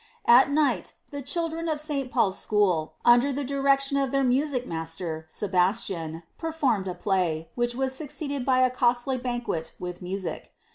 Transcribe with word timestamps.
At 0.25 0.49
night, 0.49 0.95
the 1.11 1.21
children 1.21 1.69
of 1.69 1.79
Sl 1.79 2.05
PauPs 2.05 2.33
school, 2.41 2.95
under 3.05 3.31
the 3.31 3.43
direction 3.43 3.97
of 3.97 4.09
their 4.09 4.23
music 4.23 4.65
muster, 4.65 5.25
Sebastian, 5.29 6.23
performed 6.39 6.87
a 6.87 6.95
play, 6.95 7.51
which 7.53 7.75
was 7.75 7.93
succeeded 7.93 8.43
by 8.43 8.61
a 8.61 8.71
costly 8.71 9.17
banquet 9.19 9.73
wiih 9.79 10.01
music. 10.01 10.53